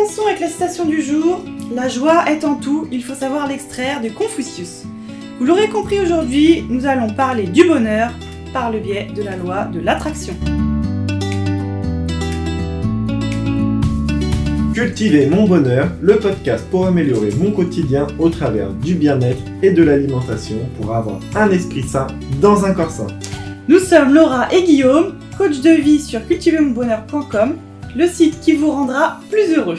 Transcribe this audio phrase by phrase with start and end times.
[0.00, 1.44] Commençons avec la citation du jour.
[1.74, 4.84] La joie est en tout, il faut savoir l'extraire de Confucius.
[5.38, 8.10] Vous l'aurez compris aujourd'hui, nous allons parler du bonheur
[8.54, 10.32] par le biais de la loi de l'attraction.
[14.72, 19.82] Cultiver mon bonheur, le podcast pour améliorer mon quotidien au travers du bien-être et de
[19.82, 22.06] l'alimentation pour avoir un esprit sain
[22.40, 23.08] dans un corps sain.
[23.68, 27.56] Nous sommes Laura et Guillaume, coach de vie sur cultivermonbonheur.com,
[27.96, 29.78] le site qui vous rendra plus heureux.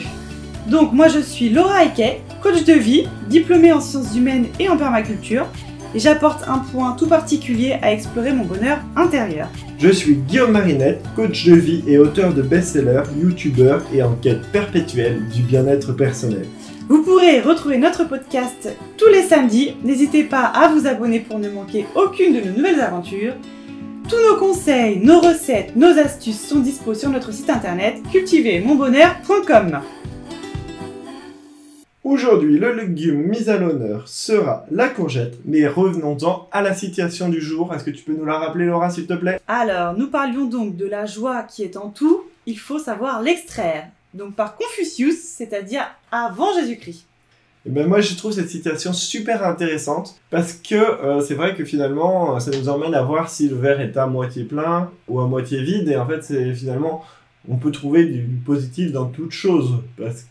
[0.68, 4.76] Donc moi je suis Laura Eke, coach de vie, diplômée en sciences humaines et en
[4.76, 5.46] permaculture,
[5.94, 9.48] et j'apporte un point tout particulier à explorer mon bonheur intérieur.
[9.78, 14.46] Je suis Guillaume Marinette, coach de vie et auteur de best-sellers, youtubeur et en quête
[14.52, 16.46] perpétuelle du bien-être personnel.
[16.88, 19.74] Vous pourrez retrouver notre podcast tous les samedis.
[19.82, 23.34] N'hésitez pas à vous abonner pour ne manquer aucune de nos nouvelles aventures.
[24.08, 29.80] Tous nos conseils, nos recettes, nos astuces sont dispos sur notre site internet cultivermonbonheur.com.
[32.02, 37.40] Aujourd'hui, le légume mis à l'honneur sera la courgette, mais revenons-en à la situation du
[37.40, 37.72] jour.
[37.72, 39.40] Est-ce que tu peux nous la rappeler, Laura, s'il te plaît?
[39.46, 43.86] Alors, nous parlions donc de la joie qui est en tout, il faut savoir l'extraire.
[44.14, 47.06] Donc par Confucius, c'est-à-dire avant Jésus-Christ.
[47.64, 51.64] Eh ben moi, je trouve cette citation super intéressante parce que euh, c'est vrai que
[51.64, 55.26] finalement, ça nous emmène à voir si le verre est à moitié plein ou à
[55.28, 55.88] moitié vide.
[55.88, 57.04] Et en fait, c'est finalement,
[57.48, 59.74] on peut trouver du positif dans toute chose.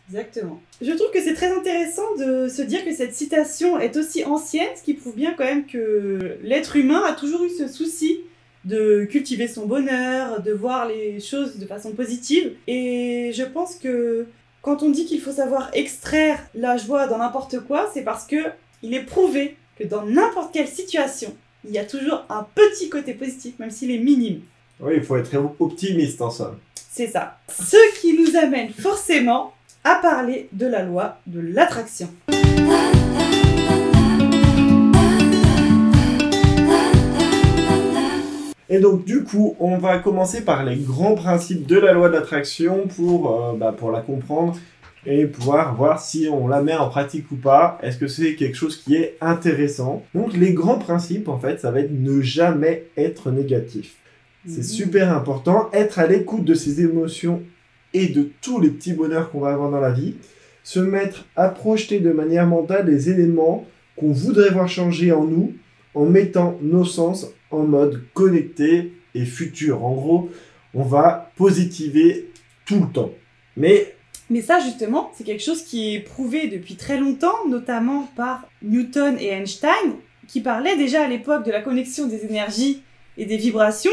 [0.09, 0.61] Exactement.
[0.81, 4.69] Je trouve que c'est très intéressant de se dire que cette citation est aussi ancienne,
[4.75, 8.19] ce qui prouve bien quand même que l'être humain a toujours eu ce souci
[8.65, 12.51] de cultiver son bonheur, de voir les choses de façon positive.
[12.67, 14.27] Et je pense que
[14.61, 18.37] quand on dit qu'il faut savoir extraire la joie dans n'importe quoi, c'est parce que
[18.83, 23.13] il est prouvé que dans n'importe quelle situation, il y a toujours un petit côté
[23.13, 24.41] positif, même s'il est minime.
[24.79, 26.57] Oui, il faut être optimiste en somme.
[26.91, 27.37] C'est ça.
[27.47, 32.09] Ce qui nous amène forcément à parler de la loi de l'attraction.
[38.73, 42.13] Et donc du coup, on va commencer par les grands principes de la loi de
[42.13, 44.57] l'attraction pour, euh, bah, pour la comprendre
[45.05, 47.77] et pouvoir voir si on la met en pratique ou pas.
[47.83, 50.03] Est-ce que c'est quelque chose qui est intéressant?
[50.15, 53.95] Donc les grands principes, en fait, ça va être ne jamais être négatif.
[54.47, 54.63] C'est Mhm.
[54.63, 57.41] super important, être à l'écoute de ses émotions
[57.93, 60.15] et de tous les petits bonheurs qu'on va avoir dans la vie.
[60.63, 63.65] Se mettre à projeter de manière mentale les éléments
[63.97, 65.51] qu'on voudrait voir changer en nous
[65.93, 69.83] en mettant nos sens en mode connecté et futur.
[69.83, 70.29] En gros,
[70.73, 72.31] on va positiver
[72.65, 73.11] tout le temps.
[73.57, 73.95] Mais
[74.29, 79.17] Mais ça, justement, c'est quelque chose qui est prouvé depuis très longtemps, notamment par Newton
[79.19, 79.95] et Einstein,
[80.27, 82.81] qui parlaient déjà à l'époque de la connexion des énergies
[83.17, 83.91] et des vibrations,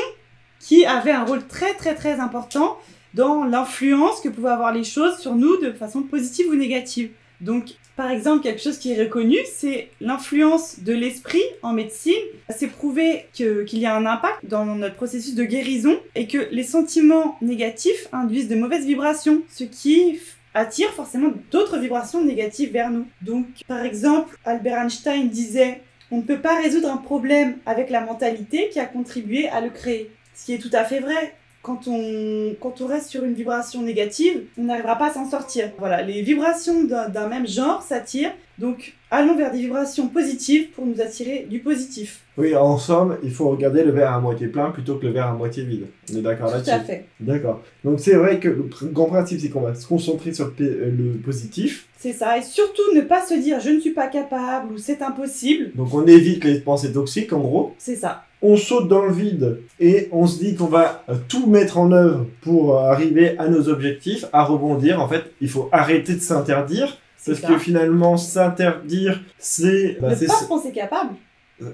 [0.61, 2.79] qui avaient un rôle très très très important
[3.15, 7.11] dans l'influence que pouvaient avoir les choses sur nous de façon positive ou négative.
[7.41, 12.15] Donc, par exemple, quelque chose qui est reconnu, c'est l'influence de l'esprit en médecine.
[12.49, 16.63] C'est prouvé qu'il y a un impact dans notre processus de guérison et que les
[16.63, 20.21] sentiments négatifs induisent de mauvaises vibrations, ce qui
[20.55, 23.09] attire forcément d'autres vibrations négatives vers nous.
[23.23, 25.83] Donc, par exemple, Albert Einstein disait
[26.13, 29.71] on ne peut pas résoudre un problème avec la mentalité qui a contribué à le
[29.71, 30.13] créer.
[30.37, 31.35] Ce qui est tout à fait vrai.
[31.63, 35.71] Quand on, quand on reste sur une vibration négative, on n'arrivera pas à s'en sortir.
[35.79, 38.33] Voilà, les vibrations d'un même genre s'attirent.
[38.59, 42.23] Donc, allons vers des vibrations positives pour nous attirer du positif.
[42.37, 45.29] oui, en somme, il faut regarder le verre à moitié plein plutôt que le verre
[45.29, 45.87] à moitié vide.
[46.13, 46.71] On est d'accord Tout là-dessus?
[46.71, 47.05] à fait.
[47.21, 47.63] D'accord.
[47.85, 51.19] Donc c'est vrai que le grand principe, c'est qu'on va se concentrer sur euh, le
[51.19, 51.87] positif.
[51.99, 52.39] C'est ça.
[52.39, 55.71] Et surtout, ne pas se dire je ne suis pas capable ou c'est impossible.
[55.77, 57.75] Donc on évite les pensées toxiques, en gros.
[57.79, 58.25] C'est ça.
[58.41, 62.27] On saute dans le vide et on se dit qu'on va tout mettre en œuvre
[62.41, 65.01] pour arriver à nos objectifs, à rebondir.
[65.01, 66.99] En fait, il faut arrêter de s'interdire.
[67.27, 67.49] Parce ça.
[67.49, 69.99] que finalement, s'interdire, c'est...
[70.01, 71.11] bah, ne c'est pas se- se penser capable.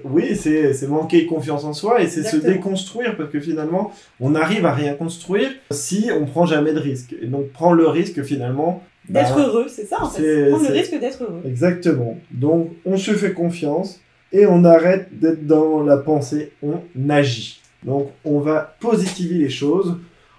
[0.03, 4.65] Oui, c'est manquer confiance en soi et c'est se déconstruire parce que finalement, on n'arrive
[4.65, 7.15] à rien construire si on prend jamais de risque.
[7.21, 8.83] Et donc, prendre le risque finalement.
[9.07, 10.49] D'être bah, heureux, c'est ça en fait.
[10.49, 11.41] Prendre le risque d'être heureux.
[11.45, 12.17] Exactement.
[12.31, 14.01] Donc, on se fait confiance
[14.31, 16.79] et on arrête d'être dans la pensée, on
[17.09, 17.61] agit.
[17.83, 19.97] Donc, on va positiver les choses.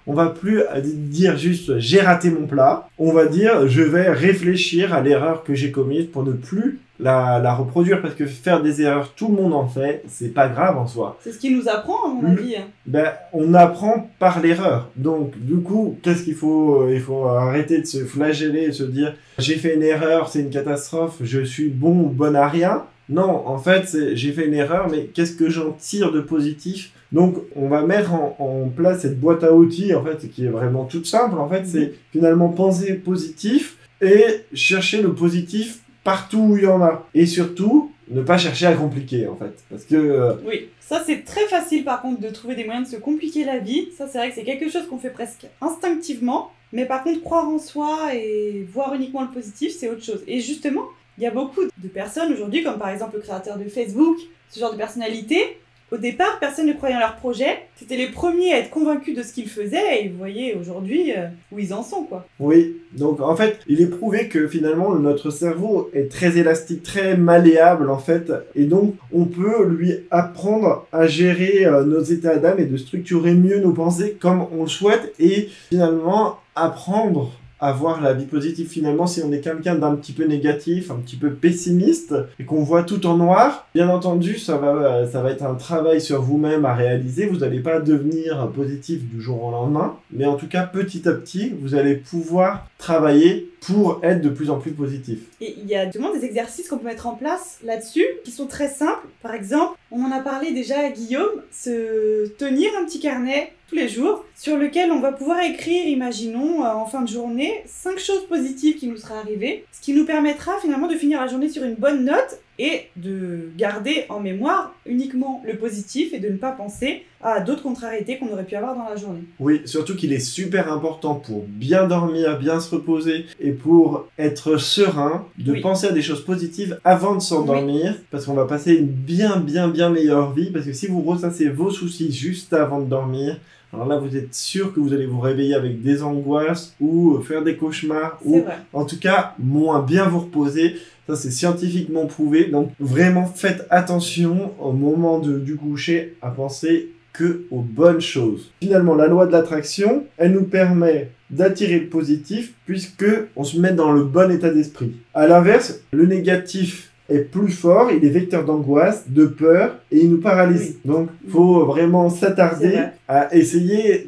[0.08, 2.88] On va plus dire juste j'ai raté mon plat.
[2.98, 7.40] On va dire je vais réfléchir à l'erreur que j'ai commise pour ne plus la,
[7.40, 10.78] la reproduire parce que faire des erreurs, tout le monde en fait, c'est pas grave
[10.78, 11.18] en soi.
[11.22, 12.56] C'est ce qui nous apprend, à mon avis.
[12.86, 14.90] Ben, on apprend par l'erreur.
[14.96, 18.84] Donc, du coup, qu'est-ce qu'il faut euh, Il faut arrêter de se flageller et se
[18.84, 22.84] dire j'ai fait une erreur, c'est une catastrophe, je suis bon ou bonne à rien.
[23.08, 26.92] Non, en fait, j'ai fait une erreur, mais qu'est-ce que j'en tire de positif?
[27.12, 30.48] Donc, on va mettre en, en place cette boîte à outils, en fait, qui est
[30.50, 31.38] vraiment toute simple.
[31.38, 36.82] En fait, c'est finalement penser positif et chercher le positif partout où il y en
[36.82, 37.06] a.
[37.14, 39.54] Et surtout, ne pas chercher à compliquer, en fait.
[39.70, 39.94] Parce que...
[39.94, 43.44] euh, Oui, ça c'est très facile par contre de trouver des moyens de se compliquer
[43.44, 43.88] la vie.
[43.98, 46.50] Ça c'est vrai que c'est quelque chose qu'on fait presque instinctivement.
[46.72, 50.22] Mais par contre, croire en soi et voir uniquement le positif, c'est autre chose.
[50.26, 50.82] Et justement,
[51.18, 54.18] il y a beaucoup de personnes aujourd'hui, comme par exemple le créateur de Facebook,
[54.50, 55.58] ce genre de personnalité.
[55.92, 57.60] Au départ, personne ne croyait en leur projet.
[57.76, 60.02] C'était les premiers à être convaincus de ce qu'ils faisaient.
[60.02, 62.26] Et vous voyez aujourd'hui euh, où ils en sont, quoi.
[62.40, 67.16] Oui, donc en fait, il est prouvé que finalement notre cerveau est très élastique, très
[67.16, 72.58] malléable en fait, et donc on peut lui apprendre à gérer euh, nos états d'âme
[72.58, 77.30] et de structurer mieux nos pensées comme on le souhaite, et finalement apprendre
[77.60, 80.96] à voir la vie positive finalement si on est quelqu'un d'un petit peu négatif, un
[80.96, 85.30] petit peu pessimiste et qu'on voit tout en noir, bien entendu ça va, ça va
[85.30, 89.50] être un travail sur vous-même à réaliser, vous n'allez pas devenir positif du jour au
[89.50, 94.28] lendemain, mais en tout cas petit à petit vous allez pouvoir travailler pour être de
[94.28, 95.18] plus en plus positif.
[95.40, 98.46] Et il y a justement des exercices qu'on peut mettre en place là-dessus qui sont
[98.46, 99.06] très simples.
[99.22, 103.74] Par exemple, on en a parlé déjà à Guillaume, se tenir un petit carnet tous
[103.74, 107.98] les jours sur lequel on va pouvoir écrire, imaginons, euh, en fin de journée, cinq
[107.98, 111.48] choses positives qui nous seraient arrivées, ce qui nous permettra finalement de finir la journée
[111.48, 116.36] sur une bonne note et de garder en mémoire uniquement le positif et de ne
[116.36, 119.24] pas penser à d'autres contrariétés qu'on aurait pu avoir dans la journée.
[119.40, 124.56] Oui, surtout qu'il est super important pour bien dormir, bien se reposer et pour être
[124.58, 125.60] serein, de Oui.
[125.60, 129.68] penser à des choses positives avant de s'endormir, parce qu'on va passer une bien, bien,
[129.68, 133.38] bien meilleure vie, parce que si vous ressassez vos soucis juste avant de dormir,
[133.72, 137.42] alors là, vous êtes sûr que vous allez vous réveiller avec des angoisses ou faire
[137.42, 138.58] des cauchemars ou vrai.
[138.72, 140.76] en tout cas moins bien vous reposer.
[141.08, 142.46] Ça, c'est scientifiquement prouvé.
[142.46, 148.52] Donc, vraiment, faites attention au moment de, du coucher à penser que aux bonnes choses.
[148.60, 153.72] Finalement, la loi de l'attraction, elle nous permet d'attirer le positif puisque on se met
[153.72, 154.96] dans le bon état d'esprit.
[155.14, 160.10] À l'inverse, le négatif est plus fort, il est vecteur d'angoisse, de peur et il
[160.10, 160.78] nous paralyse.
[160.84, 162.92] Donc, faut vraiment s'attarder vrai.
[163.08, 164.06] à essayer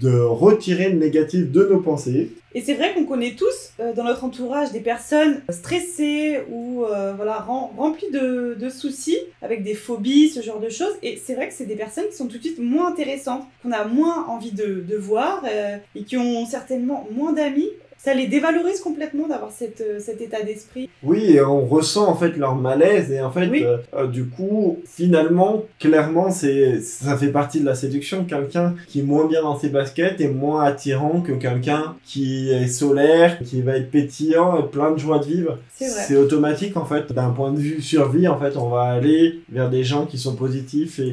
[0.00, 2.30] de retirer le négatif de nos pensées.
[2.54, 7.12] Et c'est vrai qu'on connaît tous euh, dans notre entourage des personnes stressées ou euh,
[7.14, 10.94] voilà, rem- remplies de, de soucis, avec des phobies, ce genre de choses.
[11.02, 13.70] Et c'est vrai que c'est des personnes qui sont tout de suite moins intéressantes, qu'on
[13.72, 17.70] a moins envie de, de voir euh, et qui ont certainement moins d'amis.
[18.02, 20.88] Ça les dévalorise complètement d'avoir cette, euh, cet état d'esprit.
[21.02, 23.62] Oui, et on ressent en fait leur malaise et en fait, Oui.
[23.62, 28.24] euh, euh, du coup, finalement, clairement, c'est ça fait partie de la séduction.
[28.24, 32.68] Quelqu'un qui est moins bien dans ses baskets est moins attirant que quelqu'un qui est
[32.68, 35.58] solaire, qui va être pétillant et plein de joie de vivre.
[35.74, 36.02] C'est vrai.
[36.08, 37.12] C'est automatique en fait.
[37.12, 40.36] D'un point de vue survie, en fait, on va aller vers des gens qui sont
[40.36, 41.12] positifs et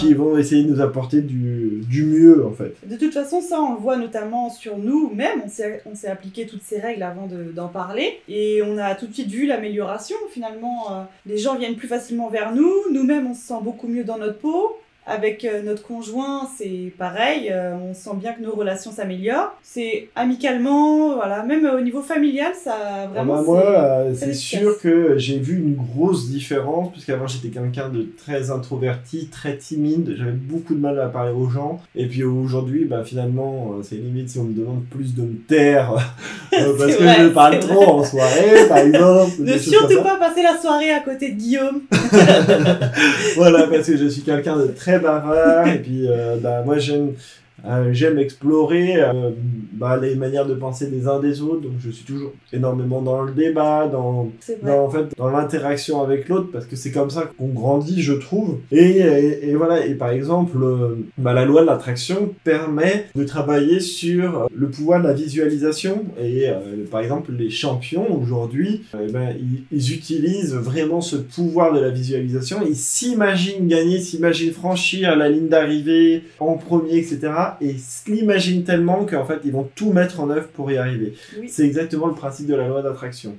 [0.00, 2.74] qui vont essayer de nous apporter du, du mieux en fait.
[2.88, 5.42] De toute façon, ça, on le voit notamment sur nous-mêmes.
[5.44, 8.20] On s'est, on s'est appliqué toutes ces règles avant de- d'en parler.
[8.28, 10.16] Et on a tout de suite vu l'amélioration.
[10.30, 12.72] Finalement, euh, les gens viennent plus facilement vers nous.
[12.90, 14.78] Nous-mêmes, on se sent beaucoup mieux dans notre peau.
[15.08, 17.48] Avec euh, notre conjoint, c'est pareil.
[17.52, 19.56] euh, on sent bien que nos relations s'améliorent.
[19.62, 21.44] C'est amicalement, voilà.
[21.44, 23.34] Même au niveau familial, ça Ah vraiment.
[23.34, 27.88] bah, c'est- moi, euh, c'est sûr que j'ai vu une grosse différence, puisqu'avant j'étais quelqu'un
[27.88, 32.24] de très introverti, très timide, j'avais beaucoup de mal à parler aux gens, et puis
[32.24, 35.92] aujourd'hui, bah, finalement, c'est limite si on me demande plus de me taire,
[36.52, 39.34] euh, parce que vrai, je parle trop en soirée, par exemple.
[39.40, 41.82] Ne surtout pas passer la soirée à côté de Guillaume.
[43.36, 44.95] voilà, parce que je suis quelqu'un de très
[45.66, 47.12] et puis euh, bah, moi j'aime
[47.66, 49.30] euh, j'aime explorer euh,
[49.72, 53.22] bah, les manières de penser des uns des autres, donc je suis toujours énormément dans
[53.22, 54.30] le débat, dans
[54.62, 58.12] dans, en fait, dans l'interaction avec l'autre, parce que c'est comme ça qu'on grandit, je
[58.12, 58.58] trouve.
[58.70, 63.24] Et, et, et voilà, et par exemple, euh, bah, la loi de l'attraction permet de
[63.24, 66.04] travailler sur le pouvoir de la visualisation.
[66.20, 71.72] Et euh, par exemple, les champions aujourd'hui, euh, ben, ils, ils utilisent vraiment ce pouvoir
[71.72, 72.58] de la visualisation.
[72.66, 77.32] Ils s'imaginent gagner, s'imaginent franchir la ligne d'arrivée en premier, etc.
[77.60, 81.14] Et l'imaginent tellement qu'en fait, ils vont tout mettre en œuvre pour y arriver.
[81.38, 81.48] Oui.
[81.48, 83.36] C'est exactement le principe de la loi d'attraction.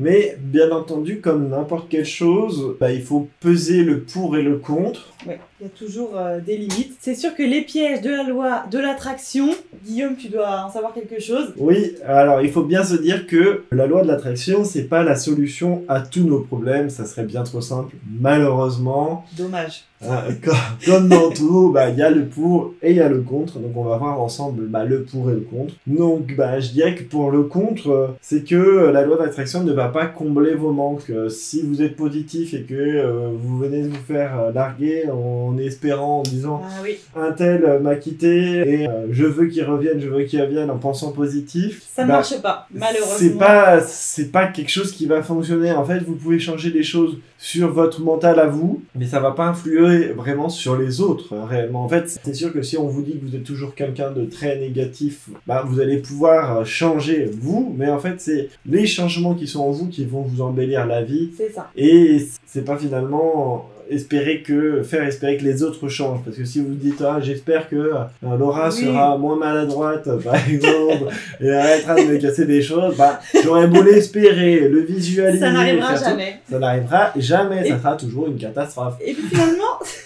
[0.00, 4.56] Mais bien entendu, comme n'importe quelle chose, bah, il faut peser le pour et le
[4.56, 5.12] contre.
[5.26, 6.94] Ouais, il y a toujours euh, des limites.
[7.00, 9.50] C'est sûr que les pièges de la loi de l'attraction,
[9.84, 11.52] Guillaume, tu dois en savoir quelque chose.
[11.58, 15.16] Oui, alors il faut bien se dire que la loi de l'attraction, c'est pas la
[15.16, 17.94] solution à tous nos problèmes, ça serait bien trop simple.
[18.18, 19.84] Malheureusement, Dommage.
[20.08, 20.54] hein, comme,
[20.86, 23.58] comme dans tout, bah, il y a le pour et il y a le contre.
[23.58, 25.74] Donc on va voir ensemble bah, le pour et le contre.
[25.86, 29.72] Donc bah, je dirais que pour le contre, euh, c'est que la loi d'attraction ne
[29.72, 31.10] va pas combler vos manques.
[31.10, 35.08] Euh, si vous êtes positif et que euh, vous venez de vous faire euh, larguer
[35.10, 39.64] en espérant, en disant Ah oui, un tel m'a quitté et euh, je veux qu'il
[39.64, 41.82] revienne, je veux qu'il revienne en pensant positif.
[41.94, 43.16] ça ne bah, marche pas, malheureusement.
[43.18, 45.72] C'est pas, c'est pas quelque chose qui va fonctionner.
[45.72, 49.30] En fait, vous pouvez changer des choses sur votre mental à vous, mais ça va
[49.30, 51.84] pas influer vraiment sur les autres euh, réellement.
[51.84, 54.26] En fait, c'est sûr que si on vous dit que vous êtes toujours quelqu'un de
[54.26, 59.46] très négatif, bah, vous allez pouvoir changer vous, mais en fait, c'est les changements qui
[59.46, 61.30] sont en vous qui vont vous embellir la vie.
[61.36, 61.70] C'est ça.
[61.76, 66.60] Et c'est pas finalement espérer que faire espérer que les autres changent parce que si
[66.60, 67.94] vous dites ah j'espère que euh,
[68.38, 68.84] Laura Oui.
[68.84, 71.08] sera moins maladroite par exemple
[71.40, 75.94] et arrêtera de me casser des choses bah j'aurais beau l'espérer le visualiser Ça n'arrivera
[75.98, 76.36] tout, jamais.
[76.48, 79.80] ça n'arrivera jamais Et- ça sera toujours une catastrophe Et puis finalement,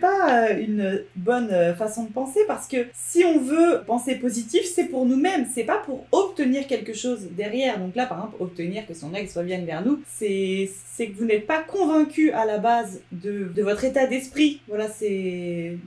[0.00, 4.62] pas euh, une bonne euh, façon de penser parce que si on veut penser positif,
[4.64, 7.78] c'est pour nous-mêmes, c'est pas pour obtenir quelque chose derrière.
[7.78, 11.24] Donc là, par exemple, obtenir que son ex revienne vers nous, c'est c'est que vous
[11.24, 14.60] n'êtes pas convaincu à la base de, de votre état d'esprit.
[14.68, 15.78] Voilà, c'est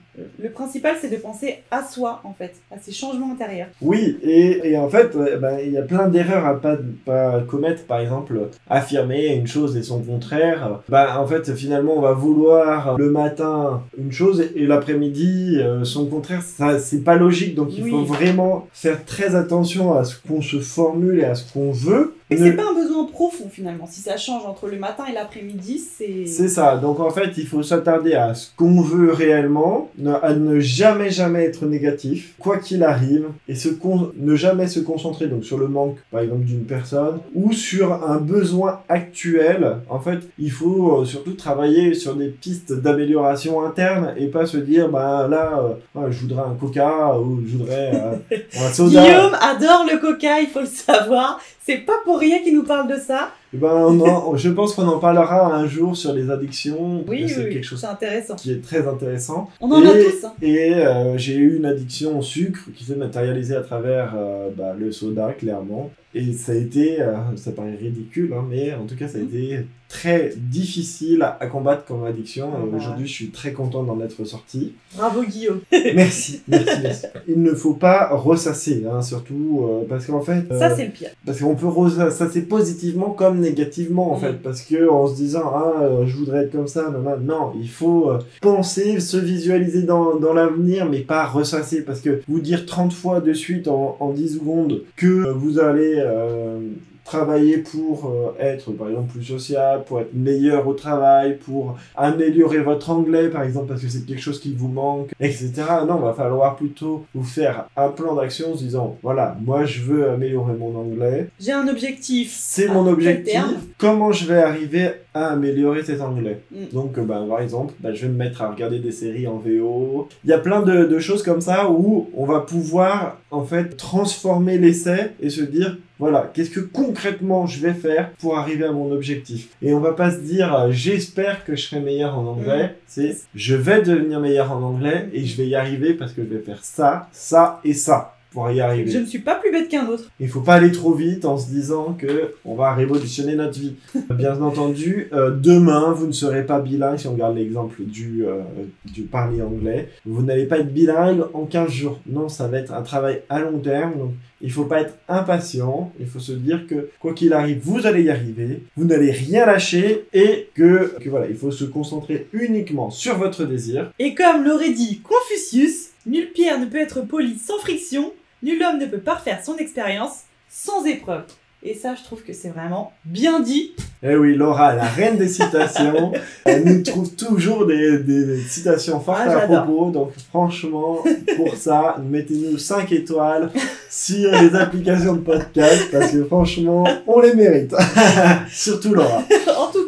[0.41, 3.67] le principal, c'est de penser à soi en fait, à ces changements intérieurs.
[3.79, 7.83] Oui, et, et en fait, ben, il y a plein d'erreurs à pas, pas commettre.
[7.85, 10.79] Par exemple, affirmer une chose et son contraire.
[10.89, 16.07] Ben, en fait, finalement, on va vouloir le matin une chose et l'après-midi euh, son
[16.07, 16.41] contraire.
[16.41, 17.53] Ça, c'est pas logique.
[17.53, 17.91] Donc, il Oui.
[17.91, 22.15] faut vraiment faire très attention à ce qu'on se formule et à ce qu'on veut.
[22.37, 23.85] Ne- c'est pas un besoin profond finalement.
[23.89, 26.77] Si ça change entre le matin et l'après-midi, c'est C'est ça.
[26.77, 29.89] Donc en fait, il faut s'attarder à ce qu'on veut réellement,
[30.21, 34.79] à ne jamais jamais être négatif, quoi qu'il arrive, et se con- ne jamais se
[34.79, 39.77] concentrer donc sur le manque, par exemple, d'une personne ou sur un besoin actuel.
[39.89, 44.57] En fait, il faut euh, surtout travailler sur des pistes d'amélioration interne et pas se
[44.57, 45.61] dire, bah là,
[45.97, 49.01] euh, je voudrais un coca ou je voudrais euh, un soda.
[49.03, 51.39] Guillaume adore le coca, il faut le savoir.
[51.65, 53.29] C'est pas pour rien qu'il nous parle de ça.
[53.53, 57.03] Eh Ben, on en- je pense qu'on en parlera un jour sur les addictions.
[57.07, 58.35] Oui, c'est oui, quelque chose intéressant.
[58.35, 59.49] qui est très intéressant.
[59.61, 60.25] On en a Et- tous.
[60.25, 60.33] hein.
[60.41, 64.73] Et euh, j'ai eu une addiction au sucre qui s'est matérialisée à travers euh, bah,
[64.77, 65.91] le soda, clairement.
[66.15, 69.21] Et ça a été, euh, ça paraît ridicule, hein, mais en tout cas, ça a
[69.21, 69.27] Mhm.
[69.27, 72.49] été très difficile à, à combattre comme addiction.
[72.49, 72.77] Bah.
[72.77, 74.73] Aujourd'hui, je suis très content d'en être sorti.
[74.97, 75.59] Bravo Guillaume.
[75.95, 77.05] Merci, merci, merci.
[77.27, 80.91] Il ne faut pas ressasser, hein, surtout euh, parce qu'en fait, euh, Ça, c'est le
[80.91, 81.09] pire.
[81.25, 84.21] parce qu'on peut ressasser positivement comme négativement en Mm.
[84.21, 87.17] fait parce que en se disant ah euh, je voudrais être comme ça non non,
[87.19, 92.21] non il faut euh, penser se visualiser dans, dans l'avenir mais pas ressasser parce que
[92.27, 96.59] vous dire 30 fois de suite en, en 10 secondes que euh, vous allez euh,
[97.03, 102.59] travailler pour euh, être par exemple plus social, pour être meilleur au travail, pour améliorer
[102.59, 105.51] votre anglais par exemple parce que c'est quelque chose qui vous manque, etc.
[105.87, 109.81] Non, va falloir plutôt vous faire un plan d'action en se disant voilà, moi je
[109.81, 112.33] veux améliorer mon anglais, J'ai un objectif.
[112.37, 113.41] c'est mon objectif,
[113.77, 116.41] comment je vais arriver à améliorer cet anglais?
[116.51, 116.65] Mm.
[116.73, 119.37] Donc, euh, ben, par exemple, ben, je vais me mettre à regarder des séries en
[119.37, 120.07] VO.
[120.23, 123.77] Il y a plein de, de choses comme ça où on va pouvoir, en fait,
[123.77, 128.71] transformer l'essai et se dire, voilà, qu'est-ce que concrètement je vais faire pour arriver à
[128.71, 129.49] mon objectif?
[129.61, 132.75] Et on va pas se dire, euh, j'espère que je serai meilleur en anglais.
[132.87, 136.27] C'est, je vais devenir meilleur en anglais et je vais y arriver parce que je
[136.27, 138.91] vais faire ça, ça et ça pour y arriver.
[138.91, 140.09] Je ne suis pas plus bête qu'un autre.
[140.19, 143.75] Il faut pas aller trop vite en se disant que on va révolutionner notre vie.
[144.09, 148.41] Bien entendu, euh, demain vous ne serez pas bilingue si on regarde l'exemple du, euh,
[148.85, 149.89] du parler anglais.
[150.05, 151.99] Vous n'allez pas être bilingue en 15 jours.
[152.07, 153.97] Non, ça va être un travail à long terme.
[153.97, 154.11] Donc
[154.41, 155.91] il faut pas être impatient.
[155.99, 158.63] Il faut se dire que quoi qu'il arrive, vous allez y arriver.
[158.75, 163.45] Vous n'allez rien lâcher et que, que voilà, il faut se concentrer uniquement sur votre
[163.45, 163.91] désir.
[163.99, 168.11] Et comme l'aurait dit Confucius, nulle pierre ne peut être polie sans friction,
[168.43, 171.23] nul homme ne peut parfaire son expérience sans épreuve.
[171.65, 173.71] Et ça, je trouve que c'est vraiment bien dit.
[174.05, 176.11] Eh oui, Laura, la reine des citations,
[176.45, 179.89] elle nous trouve toujours des, des citations fortes Ah, à propos.
[179.89, 180.97] Donc franchement,
[181.37, 183.49] pour ça, mettez-nous 5 étoiles
[183.89, 187.73] sur les applications de podcast parce que franchement, on les mérite.
[188.51, 189.23] Surtout Laura.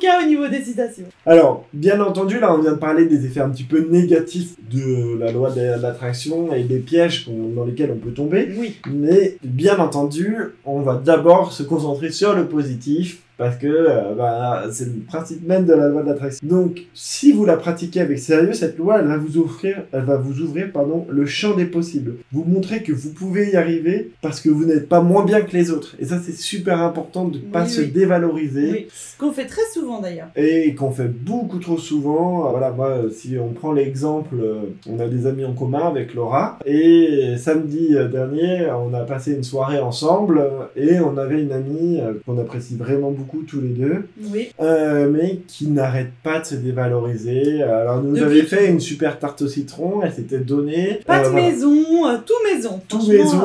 [0.06, 1.06] Cas, au niveau des citations.
[1.26, 5.18] Alors, bien entendu, là, on vient de parler des effets un petit peu négatifs de
[5.20, 8.50] la loi de l'attraction et des pièges dans lesquels on peut tomber.
[8.58, 8.78] Oui.
[8.92, 14.63] Mais bien entendu, on va d'abord se concentrer sur le positif parce que euh, bah,
[14.72, 16.46] c'est le principe même de la loi de l'attraction.
[16.48, 20.18] Donc, si vous la pratiquez avec sérieux, cette loi, elle va vous offrir, elle va
[20.18, 22.15] vous ouvrir, pardon, le champ des possibles.
[22.32, 25.51] Vous montrer que vous pouvez y arriver parce que vous n'êtes pas moins bien que
[25.56, 25.96] les autres.
[26.00, 28.72] Et ça, c'est super important de ne pas Oui, se dévaloriser.
[28.72, 30.27] Oui, ce qu'on fait très souvent d'ailleurs.
[30.36, 32.50] Et qu'on fait beaucoup trop souvent.
[32.51, 36.13] Voilà, moi, euh, si on prend l'exemple, euh, on a des amis en commun avec
[36.13, 36.60] Laura.
[36.65, 40.38] Et samedi euh, dernier, on a passé une soirée ensemble.
[40.39, 44.08] euh, Et on avait une amie euh, qu'on apprécie vraiment beaucoup tous les deux.
[44.32, 44.50] Oui.
[44.62, 47.62] euh, mais qui n'arrête pas de se dévaloriser.
[47.63, 50.01] Alors, nous Depuis avait fait une super tarte au citron.
[50.03, 51.00] Elle s'était donnée.
[51.05, 51.48] Pâte euh, voilà.
[51.48, 51.72] maison,
[52.08, 52.82] euh, tout maison.
[52.88, 53.44] Tout maison.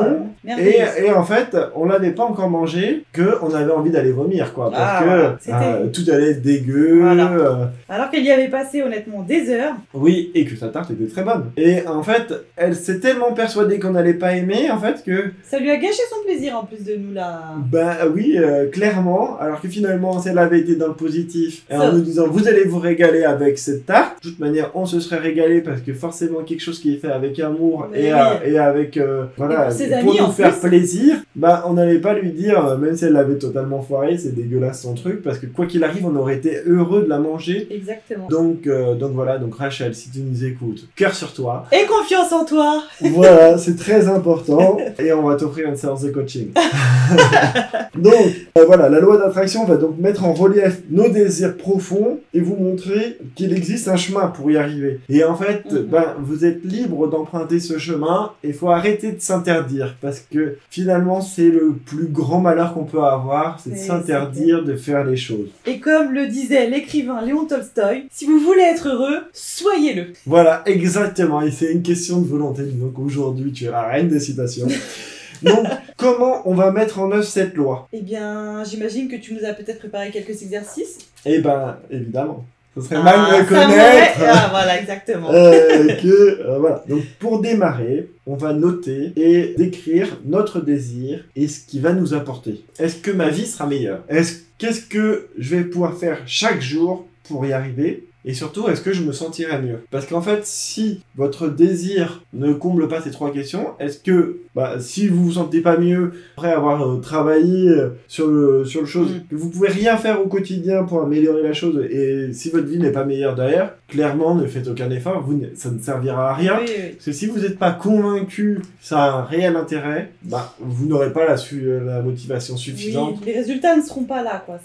[0.48, 4.52] euh, Et, en fait, on l'avait pas encore mangé, que on avait envie d'aller vomir,
[4.54, 4.70] quoi.
[4.70, 5.36] Parce Ah, que voilà.
[5.40, 7.00] C'était- euh, tout allait être dégueu.
[7.00, 7.72] Voilà.
[7.88, 9.74] Alors qu'elle y avait passé honnêtement des heures.
[9.94, 11.50] Oui, et que sa tarte était très bonne.
[11.56, 15.58] Et en fait, elle s'est tellement persuadée qu'on n'allait pas aimer, en fait, que, Ça
[15.58, 17.40] lui a gâché son plaisir en plus de nous la.
[17.70, 21.76] bah oui, euh, clairement, alors que finalement, si elle avait été dans le positif, et
[21.76, 25.00] en nous disant, vous allez vous régaler avec cette tarte, de toute manière, on se
[25.00, 28.18] serait régalé parce que forcément, quelque chose qui est fait avec amour Mais et, oui.
[28.20, 30.68] euh, et avec, euh, voilà, Et pour amis, nous faire plus.
[30.68, 34.34] plaisir, bah on n'allait pas lui dire, euh, même si elle l'avait totalement foiré, c'est
[34.34, 37.68] dégueulasse son truc, parce que quoi qu'il arrive, on aurait été heureux de la manger.
[37.70, 38.26] Exactement.
[38.28, 41.66] Donc, euh, donc voilà, donc Rachel, si tu nous écoutes, cœur sur toi.
[41.72, 42.82] Et confiance en toi.
[43.00, 44.78] Voilà, c'est très important.
[44.98, 46.48] Et on va t'offrir une séance de coaching.
[47.96, 48.14] donc,
[48.58, 52.56] euh, voilà, la loi d'attraction va donc mettre en relief nos désirs profonds et vous
[52.56, 55.00] montrer qu'il existe un chemin pour y arriver.
[55.08, 55.82] Et en fait, Mhm.
[55.84, 60.56] ben, vous êtes libre d'emprunter ce chemin et il faut arrêter de s'interdire parce que
[60.70, 65.16] finalement, c'est le plus grand malheur qu'on peut avoir, c'est de s'interdire de faire les
[65.16, 65.48] choses.
[65.66, 70.06] Et comme le disait l'écrivain Léon Tolstoï, si vous voulez être heureux, soyez-le.
[70.26, 71.42] Voilà, exactement.
[71.42, 72.62] Et c'est une question de volonté.
[72.62, 74.66] Donc aujourd'hui, tu es la reine des citations.
[75.42, 75.66] Donc,
[75.96, 77.88] comment on va mettre en œuvre cette loi?
[77.92, 80.98] Eh bien, j'imagine que tu nous as peut-être préparé quelques exercices.
[81.26, 82.44] Eh ben, évidemment.
[82.76, 85.28] Ce serait Ah, mal de connaître Ah, voilà, exactement.
[85.32, 86.40] euh, que...
[86.46, 86.84] euh, voilà.
[86.88, 92.14] Donc, pour démarrer, on va noter et décrire notre désir et ce qui va nous
[92.14, 92.62] apporter.
[92.78, 94.02] Est-ce que ma vie sera meilleure?
[94.08, 98.06] Est-ce Qu'est-ce que je vais pouvoir faire chaque jour pour y arriver?
[98.24, 99.78] Et surtout, est-ce que je me sentirai mieux?
[99.90, 104.74] Parce qu'en fait, si votre désir ne comble pas ces trois questions, est-ce que, bah,
[104.80, 108.86] si vous vous sentez pas mieux après avoir euh, travaillé euh, sur le sur le
[108.86, 109.20] chose, Mm.
[109.30, 112.78] que vous pouvez rien faire au quotidien pour améliorer la chose, et si votre vie
[112.78, 116.58] n'est pas meilleure derrière, clairement, ne faites aucun effort, vous, ça ne servira à rien.
[116.60, 116.88] Oui, oui.
[116.94, 120.86] Parce que si vous n'êtes pas convaincu que ça a un réel intérêt, bah, vous
[120.86, 123.16] n'aurez pas la, su- la motivation suffisante.
[123.20, 124.58] Oui, les résultats ne seront pas là, quoi.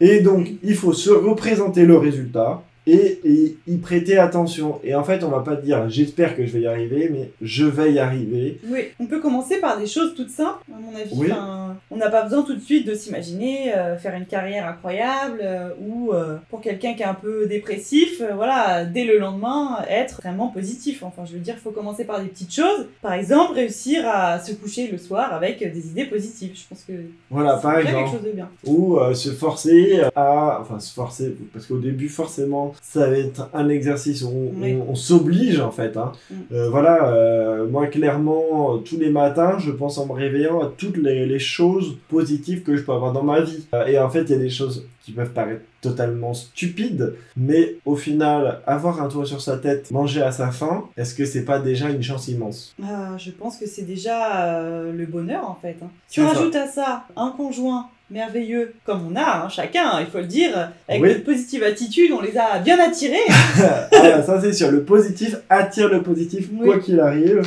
[0.00, 4.80] Et donc, il faut se représenter le résultat et, et y prêter attention.
[4.84, 7.64] Et en fait, on va pas dire j'espère que je vais y arriver, mais je
[7.64, 8.60] vais y arriver.
[8.68, 11.10] Oui, on peut commencer par des choses toutes simples, à mon avis.
[11.14, 11.28] Oui.
[11.30, 15.40] Enfin, on n'a pas besoin tout de suite de s'imaginer euh, faire une carrière incroyable
[15.42, 20.20] euh, ou euh, pour quelqu'un qui est un peu dépressif, voilà, dès le lendemain, être
[20.20, 21.02] vraiment positif.
[21.02, 22.86] Enfin, je veux dire, il faut commencer par des petites choses.
[23.00, 26.52] Par exemple, réussir à se coucher le soir avec des idées positives.
[26.54, 26.92] Je pense que
[27.30, 27.96] Voilà, c'est par exemple.
[27.98, 28.48] quelque chose de bien.
[28.66, 33.68] ou se forcer à enfin se forcer parce qu'au début forcément ça va être un
[33.68, 34.74] exercice où on, Oui.
[34.74, 36.12] on- on s'oblige en fait hein.
[36.30, 36.34] Mm.
[36.52, 40.96] Euh, voilà euh, moi clairement tous les matins je pense en me réveillant à toutes
[40.96, 44.22] les, les choses positives que je peux avoir dans ma vie Euh, et en fait
[44.22, 49.08] il y a des choses qui peuvent paraître totalement stupides mais au final avoir un
[49.08, 52.28] toit sur sa tête manger à sa faim est-ce que c'est pas déjà une chance
[52.28, 52.74] immense?
[53.18, 54.18] Je pense que c'est déjà
[54.58, 55.76] euh, le bonheur en fait.
[55.82, 55.88] hein.
[56.08, 56.28] Tu ça.
[56.28, 60.70] rajoutes à ça un conjoint merveilleux comme on a, hein, chacun, il faut le dire,
[60.88, 61.08] avec Oui.
[61.08, 63.16] notre positive attitude, on les a bien attirés.
[63.60, 66.66] ah, ça c'est sûr, le positif attire le positif Oui.
[66.66, 67.42] quoi qu'il arrive.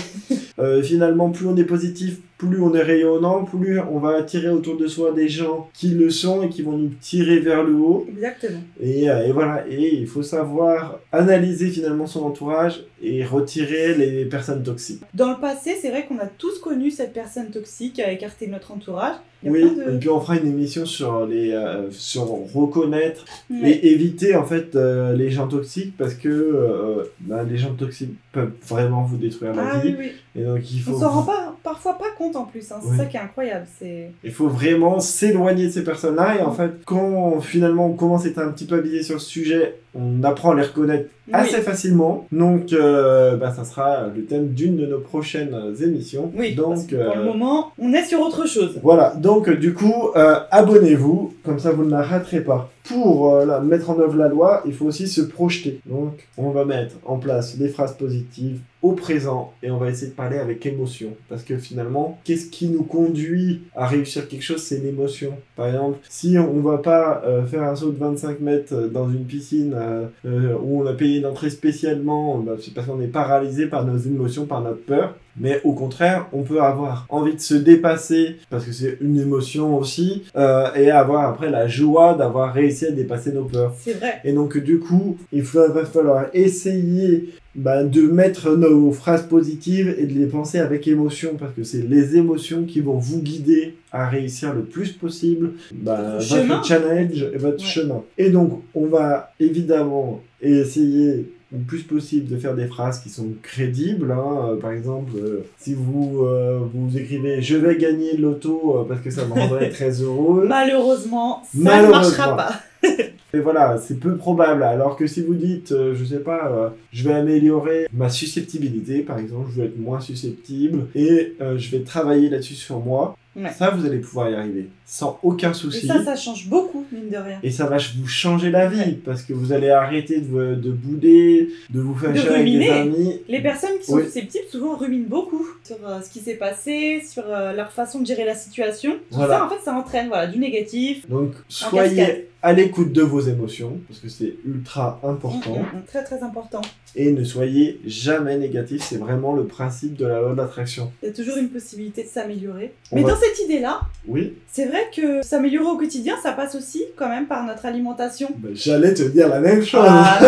[0.59, 4.77] Euh, finalement, plus on est positif, plus on est rayonnant, plus on va attirer autour
[4.77, 8.05] de soi des gens qui le sont et qui vont nous tirer vers le haut.
[8.09, 8.59] Exactement.
[8.81, 14.25] Et, euh, et voilà, et il faut savoir analyser finalement son entourage et retirer les
[14.25, 15.01] personnes toxiques.
[15.13, 18.71] Dans le passé, c'est vrai qu'on a tous connu cette personne toxique a écarté notre
[18.71, 19.15] entourage.
[19.43, 22.23] Oui, et puis on fera une émission sur les euh, sur
[22.55, 23.25] reconnaître
[23.63, 28.15] et éviter en fait euh, les gens toxiques parce que euh, bah, les gens toxiques
[28.31, 29.89] peuvent vraiment vous détruire la Ah vie.
[29.89, 29.95] oui,
[30.35, 30.41] oui.
[30.41, 32.77] Et donc il faut On s'en rend pas, parfois pas compte en plus, hein.
[32.81, 32.97] c'est Oui.
[32.97, 33.65] ça qui est incroyable.
[33.79, 34.11] C'est...
[34.23, 38.29] Il faut vraiment s'éloigner de ces personnes-là et en fait, quand finalement on commence à
[38.29, 42.27] être un petit peu habillé sur le sujet, on apprend à les reconnaître assez facilement.
[42.31, 46.31] Donc, euh, bah, ça sera le thème d'une de nos prochaines émissions.
[46.37, 48.79] Oui, parce Donc, que pour euh, le moment, on est sur autre chose.
[48.83, 49.15] voilà.
[49.15, 52.69] Donc, du coup, euh, abonnez-vous, comme ça vous ne la raterez pas.
[52.83, 55.79] pour euh, mettre en œuvre la loi, il faut aussi se projeter.
[55.87, 60.11] Donc, on va mettre en place des phrases positives au présent et on va essayer
[60.11, 61.07] de parler avec émotion.
[61.27, 65.31] Parce que finalement, qu'est-ce qui nous conduit à réussir quelque chose C'est l'émotion.
[65.55, 69.09] Par exemple, si on va pas euh, faire un saut de 25 mètres euh, dans
[69.09, 73.01] une piscine euh, euh, où on a payé une entrée spécialement, bah, c'est parce qu'on
[73.01, 75.15] est paralysé par nos émotions, par notre peur.
[75.37, 79.77] Mais au contraire, on peut avoir envie de se dépasser, parce que c'est une émotion
[79.77, 83.73] aussi, euh, et avoir après la joie d'avoir réussi à dépasser nos peurs.
[83.77, 84.21] C'est vrai.
[84.23, 90.05] Et donc du coup, il va falloir essayer bah, de mettre nos phrases positives et
[90.05, 94.07] de les penser avec émotion, parce que c'est les émotions qui vont vous guider à
[94.09, 97.69] réussir le plus possible bah, Votre challenge et votre Ouais.
[97.69, 98.03] chemin.
[98.17, 103.29] Et donc, on va évidemment essayer le plus possible de faire des phrases qui sont
[103.41, 104.11] crédibles.
[104.11, 104.49] hein.
[104.49, 108.99] Euh, Par exemple, euh, si vous, euh, vous écrivez «je vais gagner l'auto euh, parce
[108.99, 112.51] que ça me rendrait très heureux», Malheureusement, ça ne marchera pas.
[113.35, 114.63] et voilà, c'est peu probable.
[114.63, 119.01] Alors que si vous dites, euh, je sais pas, euh, je vais améliorer ma susceptibilité,
[119.01, 123.17] par exemple, je vais être moins susceptible et euh, je vais travailler là-dessus sur moi,
[123.35, 123.51] Ouais.
[123.51, 125.87] ça vous allez pouvoir y arriver sans aucun Et souci.
[125.87, 127.39] ça, ça change beaucoup, mine de rien.
[127.43, 131.49] Et ça va vous changer la vie parce que vous allez arrêter de, de bouder,
[131.69, 132.69] de vous fâcher avec des ruminer.
[132.69, 133.21] amis.
[133.27, 134.03] Les personnes qui sont Oui.
[134.05, 138.05] susceptibles souvent ruminent beaucoup sur euh, ce qui s'est passé, sur euh, leur façon de
[138.05, 138.91] gérer la situation.
[138.91, 139.39] Tout Voilà.
[139.39, 141.09] ça, en fait, ça entraîne voilà, du négatif.
[141.09, 145.55] Donc soyez à l'écoute de vos émotions parce que c'est ultra important.
[145.55, 145.83] Mm, mm, mm.
[145.87, 146.61] Très, très important.
[146.97, 150.91] Et ne soyez jamais négatif, c'est vraiment le principe de la loi de l'attraction.
[151.03, 152.73] Il y a toujours une possibilité de s'améliorer.
[152.93, 156.83] Mais va- dans cette idée-là, Oui, c'est vrai que s'améliorer au quotidien, ça passe aussi
[156.95, 158.29] quand même par notre alimentation.
[158.37, 159.81] ben, j'allais te dire la même chose.
[159.83, 160.19] Ah,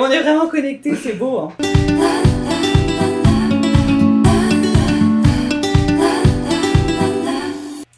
[0.00, 1.38] on est vraiment connectés, c'est beau.
[1.40, 2.43] hein.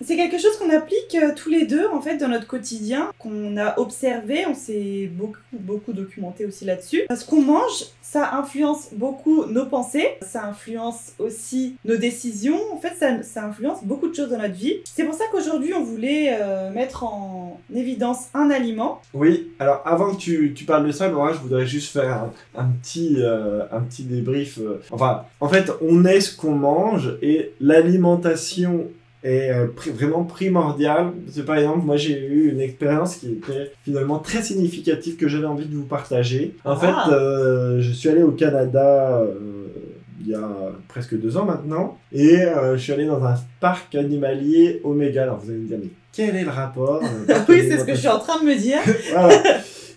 [0.07, 3.57] C'est quelque chose qu'on applique euh, tous les deux en fait dans notre quotidien, qu'on
[3.57, 7.03] a observé, on s'est beaucoup beaucoup documenté aussi là-dessus.
[7.13, 12.61] Ce qu'on mange, ça influence beaucoup nos pensées, ça influence aussi nos décisions.
[12.73, 14.75] En fait, ça, ça influence beaucoup de choses dans notre vie.
[14.85, 19.01] C'est pour ça qu'aujourd'hui, on voulait euh, mettre en évidence un aliment.
[19.13, 23.17] Oui, alors avant que tu, tu parles de ça, je voudrais juste faire un, petit,
[23.19, 24.61] euh, un petit débrief.
[24.93, 28.87] Enfin, en fait, on est ce qu'on mange et l'alimentation
[29.27, 31.13] est euh, vraiment primordiale.
[31.31, 35.47] C'est par exemple, moi j'ai eu une expérience qui était finalement très significative que j'avais
[35.47, 36.55] envie de vous partager.
[36.65, 36.77] En Ah.
[36.77, 39.67] fait, euh, je suis allé au Canada euh,
[40.23, 40.49] il y a
[40.89, 45.23] presque deux ans maintenant et euh, je suis allé dans un parc animalier Omega.
[45.25, 47.01] Alors vous allez me dire, mais quel est le rapport
[47.49, 48.79] oui, c'est ce que je suis en train de me dire.
[49.13, 49.39] voilà.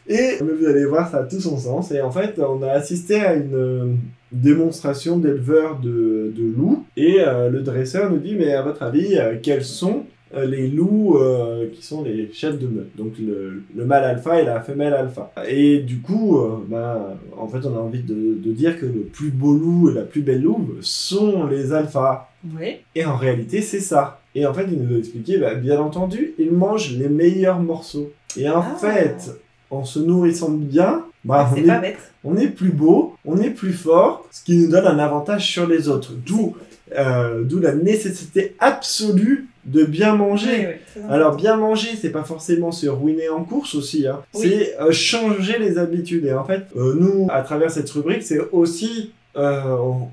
[0.10, 1.92] Et vous allez voir, ça a tout son sens.
[1.92, 3.86] Et en fait, on a assisté à une euh,
[4.32, 6.84] démonstration d'éleveurs de, de loups.
[6.98, 10.04] Et euh, le dresseur nous dit, mais à votre avis, euh, quels sont
[10.46, 12.96] les loups euh, qui sont les chefs de meute?
[12.96, 15.32] Donc le, le mâle alpha et la femelle alpha.
[15.48, 19.02] Et du coup, euh, bah, en fait, on a envie de, de dire que le
[19.12, 22.30] plus beau loup et la plus belle louve sont les alphas.
[22.60, 22.78] Oui.
[22.96, 24.22] Et en réalité, c'est ça.
[24.36, 28.12] Et en fait, il nous a expliqué, bah, bien entendu, ils mangent les meilleurs morceaux.
[28.38, 28.76] Et en Ah.
[28.80, 29.32] fait,
[29.72, 34.28] en se nourrissant bien, bah, on, est, on est plus beau, on est plus fort,
[34.32, 36.14] ce qui nous donne un avantage sur les autres.
[36.26, 36.56] D'où
[36.98, 40.58] euh, d'où la nécessité absolue de bien manger.
[40.58, 41.02] Oui, oui.
[41.10, 44.22] Alors bien manger, c'est pas forcément se ruiner en course aussi, hein.
[44.34, 44.42] Oui.
[44.42, 46.26] c'est euh, changer les habitudes.
[46.26, 49.62] Et en fait, euh, nous, à travers cette rubrique, c'est aussi euh,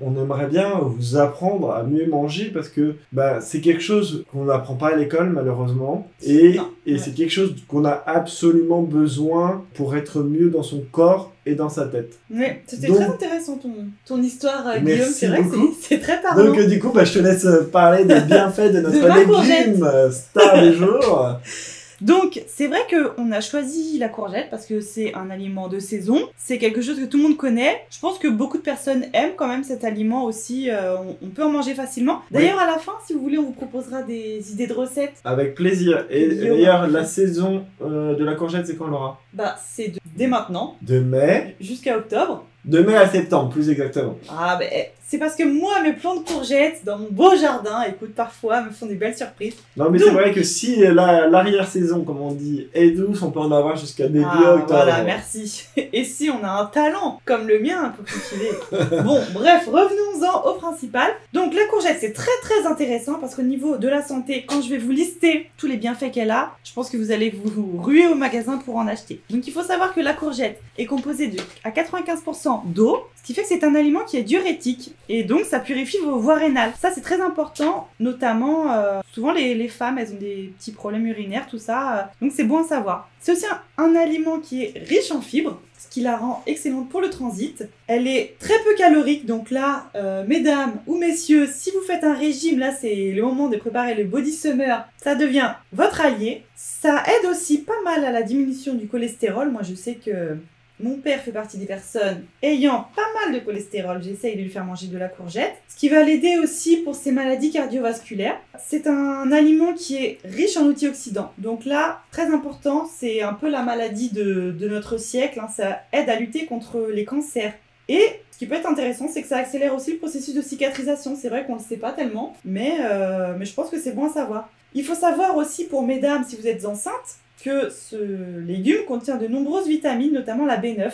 [0.01, 4.45] on, aimerait bien vous apprendre à mieux manger parce que bah, c'est quelque chose qu'on
[4.45, 6.97] n'apprend pas à l'école malheureusement et, et ouais.
[6.97, 11.69] c'est quelque chose qu'on a absolument besoin pour être mieux dans son corps et dans
[11.69, 12.19] sa tête.
[12.31, 13.71] Oui, c'était très intéressant ton,
[14.05, 15.07] ton histoire, euh, Guillaume.
[15.11, 15.73] C'est vrai que beaucoup.
[15.79, 16.45] c'est- c'est très parlant.
[16.45, 19.67] Donc euh, du coup, bah, je te laisse parler des bienfaits de notre courgette.
[19.67, 21.29] légume euh, star du jour.
[22.01, 26.19] Donc, c'est vrai qu'on a choisi la courgette parce que c'est un aliment de saison.
[26.37, 27.81] C'est quelque chose que tout le monde connaît.
[27.89, 30.69] Je pense que beaucoup de personnes aiment quand même cet aliment aussi.
[30.69, 32.21] euh, on, on peut en manger facilement.
[32.31, 35.15] D'ailleurs, à la fin, si vous voulez, on vous proposera des idées de recettes.
[35.25, 36.05] Avec plaisir.
[36.09, 39.19] Et d'ailleurs, la saison euh, de la courgette, c'est quand Laura?
[39.33, 41.55] Bah, c'est dès maintenant De mai?
[41.59, 42.45] jusqu'à octobre.
[42.65, 44.17] De mai à septembre, plus exactement.
[44.29, 44.67] Ah, ben,
[45.09, 48.71] c'est parce que moi, mes plants de courgettes dans mon beau jardin, écoute, parfois, me
[48.71, 49.55] font des belles surprises.
[49.77, 53.39] Non, mais c'est vrai que si la- l'arrière-saison, comme on dit, est douce, on peut
[53.39, 54.67] en avoir jusqu'à début Ah, octobre.
[54.83, 55.63] voilà, merci.
[55.93, 58.49] Et si on a un talent comme le mien pour cultiver
[59.05, 61.11] Bon, bref, revenons-en au principal.
[61.31, 64.69] Donc la courgette, c'est très très intéressant parce qu'au niveau de la santé, quand je
[64.69, 68.07] vais vous lister tous les bienfaits qu'elle a, je pense que vous allez vous ruer
[68.07, 69.21] au magasin pour en acheter.
[69.29, 73.23] Donc il faut savoir que la courgette est composée de, à 95% 100% d'eau, ce
[73.23, 76.35] qui fait que c'est un aliment qui est diurétique et donc ça purifie vos voies
[76.35, 76.73] rénales.
[76.79, 81.47] Ça c'est très important, notamment euh, souvent les, femmes elles ont des petits problèmes urinaires,
[81.47, 83.09] tout ça, euh, donc c'est bon à savoir.
[83.19, 86.89] C'est aussi un, un aliment qui est riche en fibres, ce qui la rend excellente
[86.89, 87.67] pour le transit.
[87.87, 92.13] Elle est très peu calorique, donc là, euh, mesdames ou messieurs, si vous faites un
[92.13, 96.43] régime, là c'est le moment de préparer le body summer, ça devient votre allié.
[96.55, 99.51] Ça aide aussi pas mal à la diminution du cholestérol.
[99.51, 100.37] Moi je sais que
[100.79, 104.01] mon père fait partie des personnes ayant pas mal de cholestérol.
[104.03, 105.55] J'essaye de lui faire manger de la courgette.
[105.67, 108.39] Ce qui va l'aider aussi pour ses maladies cardiovasculaires.
[108.59, 111.31] C'est un aliment qui est riche en antioxydants.
[111.37, 115.39] Donc là, très important, c'est un peu la maladie de, notre siècle.
[115.39, 115.47] hein.
[115.47, 117.53] Ça aide à lutter contre les cancers.
[117.89, 121.15] Et ce qui peut être intéressant, c'est que ça accélère aussi le processus de cicatrisation.
[121.15, 123.93] C'est vrai qu'on ne le sait pas tellement, mais, euh, mais je pense que c'est
[123.93, 124.49] bon à savoir.
[124.73, 129.27] Il faut savoir aussi pour mesdames, si vous êtes enceintes, que ce légume contient de
[129.27, 130.91] nombreuses vitamines, notamment la B9.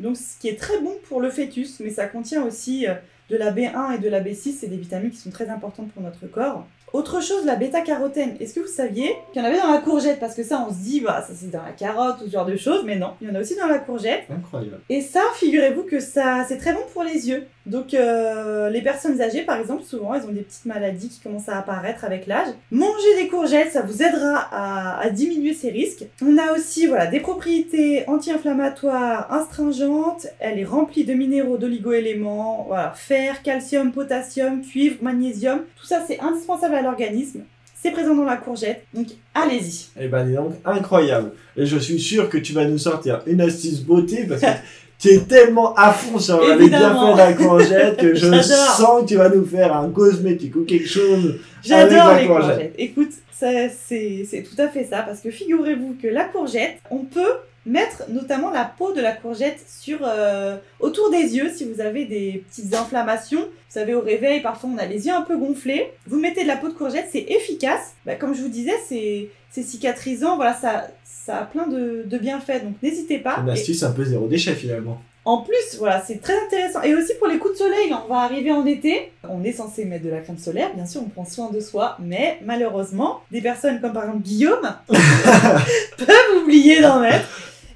[0.00, 2.94] Donc ce qui est très bon pour le fœtus, mais ça contient aussi euh,
[3.30, 6.02] de la B1 et de la B6, c'est des vitamines qui sont très importantes pour
[6.02, 6.66] notre corps.
[6.94, 8.36] Autre chose, la bêta-carotène.
[8.40, 10.18] Est-ce que vous saviez qu'il y en avait dans la courgette?
[10.20, 12.46] Parce que ça, on se dit, bah, ça c'est dans la carotte ou ce genre
[12.46, 14.22] de choses, mais non, il y en a aussi dans la courgette.
[14.30, 14.80] Incroyable.
[14.88, 17.46] Et ça, figurez-vous que ça, c'est très bon pour les yeux.
[17.68, 21.50] Donc, euh, les personnes âgées, par exemple, souvent, elles ont des petites maladies qui commencent
[21.50, 22.48] à apparaître avec l'âge.
[22.70, 26.06] Manger des courgettes, ça vous aidera à, à diminuer ces risques.
[26.22, 30.26] On a aussi, voilà, des propriétés anti-inflammatoires, astringentes.
[30.40, 35.60] Elle est remplie de minéraux, d'oligo-éléments, voilà, fer, calcium, potassium, cuivre, magnésium.
[35.76, 37.42] Tout ça, c'est indispensable à l'organisme.
[37.80, 39.86] C'est présent dans la courgette, donc allez-y.
[40.00, 41.30] Eh ben, dis donc, incroyable.
[41.56, 44.46] Et je suis sûr que tu vas nous sortir une astuce beauté parce que
[44.98, 49.06] tu es tellement à fond sur les bienfaits de la courgette que je sens que
[49.06, 51.36] tu vas nous faire un cosmétique ou quelque chose.
[51.62, 52.48] J'adore Avec la les courgette.
[52.50, 52.74] courgettes.
[52.78, 57.32] Écoute, c'est tout à fait ça, parce que figurez-vous que la courgette, on peut
[57.66, 62.06] mettre notamment la peau de la courgette sur euh, autour des yeux si vous avez
[62.06, 63.40] des petites inflammations.
[63.42, 65.88] Vous savez, au réveil, parfois on a les yeux un peu gonflés.
[66.06, 67.94] Vous mettez de la peau de courgette, c'est efficace.
[68.06, 69.28] Bah, comme je vous disais, c'est
[69.62, 70.36] cicatrisant.
[70.36, 73.38] Voilà, ça, ça a plein de, de bienfaits, donc n'hésitez pas.
[73.42, 75.02] Une Et- astuce un peu zéro déchet finalement.
[75.28, 76.80] En plus, voilà, c'est très intéressant.
[76.80, 79.12] Et aussi pour les coups de soleil, on va arriver en été.
[79.28, 81.98] On est censé mettre de la crème solaire, bien sûr, on prend soin de soi,
[82.00, 87.28] mais malheureusement, des personnes comme par exemple Guillaume peuvent oublier d'en mettre.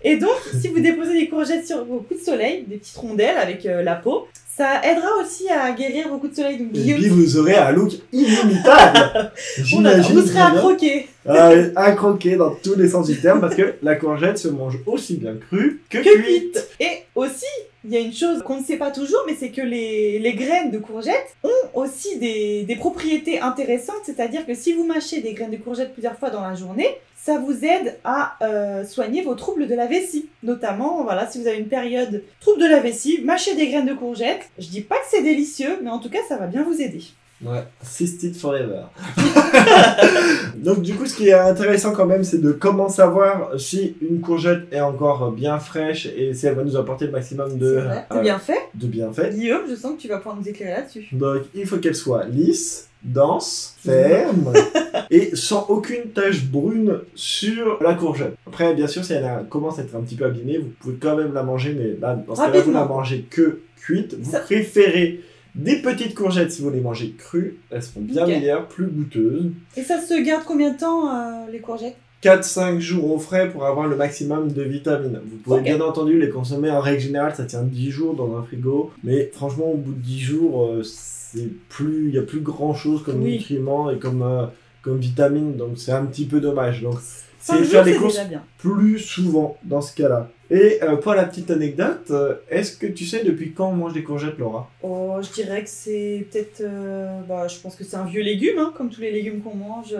[0.04, 3.36] Et donc, si vous déposez des courgettes sur vos coups de soleil, des petites rondelles
[3.36, 6.58] avec euh, la peau, ça aidera aussi à guérir vos coups de soleil.
[6.58, 9.32] Donc, Et puis vous aurez un look inimitable.
[9.74, 11.08] on vous serez à croquer.
[11.26, 14.78] Ah, à croquer dans tous les sens du terme parce que la courgette se mange
[14.86, 16.52] aussi bien crue que, que cuite.
[16.52, 16.68] cuite.
[16.80, 17.46] Et aussi,
[17.84, 20.34] il y a une chose qu'on ne sait pas toujours, mais c'est que les, les
[20.34, 24.02] graines de courgettes ont aussi des, des propriétés intéressantes.
[24.04, 27.38] C'est-à-dire que si vous mâchez des graines de courgettes plusieurs fois dans la journée, ça
[27.38, 30.28] vous aide à euh, soigner vos troubles de la vessie.
[30.42, 33.94] Notamment, voilà, si vous avez une période trouble de la vessie, mâchez des graines de
[33.94, 34.50] courgettes.
[34.58, 37.02] Je dis pas que c'est délicieux, mais en tout cas, ça va bien vous aider.
[37.44, 38.82] Ouais, cystite forever.
[40.56, 44.20] Donc du coup, ce qui est intéressant quand même, c'est de comment savoir si une
[44.20, 47.98] courgette est encore bien fraîche et si elle va nous apporter le maximum de, vrai.
[48.10, 48.60] euh, C'est bien fait.
[48.74, 49.30] de bienfaits.
[49.34, 51.08] Guillaume, je sens que tu vas pouvoir nous éclairer là-dessus.
[51.12, 54.52] Donc il faut qu'elle soit lisse, dense, ferme
[55.10, 58.34] et sans aucune tache brune sur la courgette.
[58.46, 60.94] Après, bien sûr, si elle a- commence à être un petit peu abîmée, vous pouvez
[61.00, 64.14] quand même la manger, mais là, dans ce cas-là, vous la mangez que cuite.
[64.20, 65.20] Vous Ça- préférez
[65.54, 69.50] des petites courgettes si vous les mangez crues, elles seront bien meilleures, plus goûteuses.
[69.76, 71.96] Et ça se garde combien de temps, euh, les courgettes?
[72.22, 75.20] 4-5 jours au frais pour avoir le maximum de vitamines.
[75.28, 78.44] Vous pouvez bien entendu les consommer en règle générale, ça tient 10 jours dans un
[78.44, 82.40] frigo, mais franchement au bout de 10 jours, euh, c'est plus il y a plus
[82.40, 83.32] grand chose comme Oui.
[83.32, 84.46] nutriments et comme euh,
[84.82, 86.82] comme vitamines, donc c'est un petit peu dommage.
[86.82, 86.94] Donc
[87.42, 88.20] c'est faire c'est courses
[88.58, 90.30] plus souvent dans ce cas-là.
[90.50, 93.94] Et euh, pour la petite anecdote, euh, est-ce que tu sais depuis quand on mange
[93.94, 94.70] des courgettes, Laura?
[94.82, 96.60] Oh, je dirais que c'est peut-être.
[96.60, 99.54] euh, bah, je pense que c'est un vieux légume, hein, comme tous les légumes qu'on
[99.54, 99.94] mange.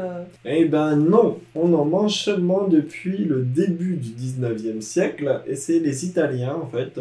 [0.45, 5.79] Eh ben non, on en mange seulement depuis le début du 19e siècle, et c'est
[5.79, 6.99] les Italiens, en fait,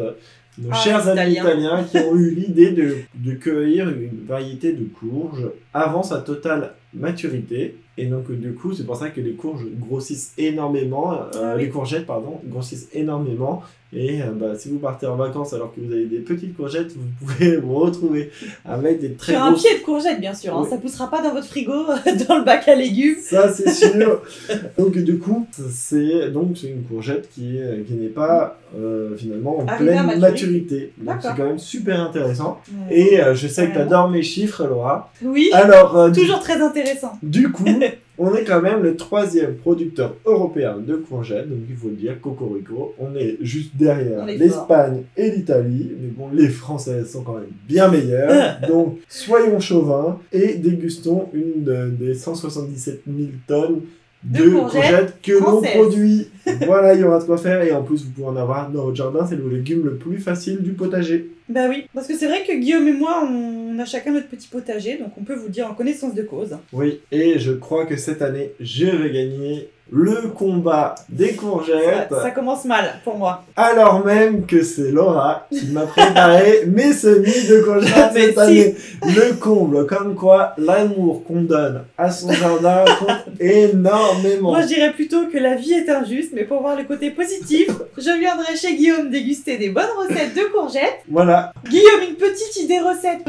[0.57, 1.43] nos Ah, chers les amis Italiens.
[1.81, 6.73] italiens, qui ont eu l'idée de, de cueillir une variété de courges avant sa totale
[6.93, 7.75] maturité.
[7.97, 12.05] Et donc, du coup, c'est pour ça que les courges grossissent énormément, euh, les courgettes,
[12.05, 13.63] pardon, grossissent énormément.
[13.93, 16.93] Et euh, bah, si vous partez en vacances alors que vous avez des petites courgettes,
[16.95, 18.31] vous pouvez vous retrouver
[18.63, 20.55] avec des très Sur un grosses pied de courgette, bien sûr.
[20.55, 20.69] Hein, Oui.
[20.69, 21.73] Ça poussera pas dans votre frigo,
[22.27, 23.17] dans le bac à légumes.
[23.21, 24.21] Ça, c'est sûr.
[24.77, 29.65] donc, du coup, c'est donc c'est une courgette qui, qui n'est pas euh, finalement en
[29.65, 30.93] pleine maturité.
[30.97, 32.61] Donc, c'est quand même super intéressant.
[32.89, 32.97] Ouais.
[32.97, 35.11] Et je sais que tu adores mes chiffres, Laura.
[35.21, 37.11] Oui, Alors, toujours très intéressant.
[37.21, 37.65] du coup,
[38.17, 41.49] on est quand même le troisième producteur européen de courgettes.
[41.49, 42.93] Donc, il faut le dire, Cocorico.
[42.99, 45.91] On est juste derrière l'Espagne et l'Italie.
[45.99, 48.57] Mais bon, les Françaises sont quand même bien meilleures.
[48.67, 53.81] Donc, soyons chauvins et dégustons une de- des 177 000 tonnes
[54.23, 56.27] de, De courgettes courgettes que l'on produit.
[56.67, 57.63] voilà, il y aura de quoi faire.
[57.63, 59.25] Et en plus, vous pouvez en avoir dans votre jardin.
[59.27, 61.31] C'est le légume le plus facile du potager.
[61.49, 64.47] Bah oui, parce que c'est vrai que Guillaume et moi, on a chacun notre petit
[64.47, 66.57] potager, donc on peut vous dire en connaissance de cause.
[66.73, 72.07] Oui, et je crois que cette année, je vais gagner le combat des courgettes.
[72.09, 73.43] Ça, ça commence mal pour moi.
[73.57, 78.39] Alors même que c'est Laura qui m'a préparé mes semis de courgettes cette si.
[78.39, 78.75] année.
[79.03, 84.51] Le comble, comme quoi l'amour qu'on donne à son jardin compte énormément.
[84.51, 87.67] Moi, je dirais plutôt que la vie est injuste, mais pour voir le côté positif,
[87.97, 90.99] je viendrai chez Guillaume déguster des bonnes recettes de courgettes.
[91.09, 93.21] Voilà, Guillaume, une petite idée recette.